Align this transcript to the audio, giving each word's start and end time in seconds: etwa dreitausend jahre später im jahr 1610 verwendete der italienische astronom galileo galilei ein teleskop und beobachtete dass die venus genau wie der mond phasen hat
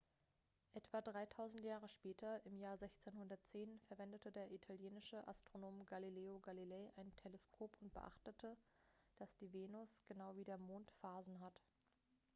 etwa 0.79 0.99
dreitausend 0.99 1.63
jahre 1.63 1.87
später 1.87 2.43
im 2.47 2.57
jahr 2.57 2.73
1610 2.73 3.79
verwendete 3.81 4.31
der 4.31 4.49
italienische 4.51 5.27
astronom 5.27 5.85
galileo 5.85 6.39
galilei 6.39 6.91
ein 6.95 7.15
teleskop 7.17 7.77
und 7.81 7.93
beobachtete 7.93 8.57
dass 9.19 9.35
die 9.35 9.53
venus 9.53 10.01
genau 10.07 10.35
wie 10.35 10.43
der 10.43 10.57
mond 10.57 10.89
phasen 11.01 11.39
hat 11.39 11.61